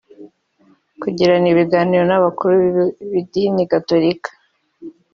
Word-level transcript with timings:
kugirana 1.01 1.47
ibiganiro 1.53 2.03
n’abakuru 2.07 2.55
b’idini 3.11 3.63
gatolika 3.71 4.29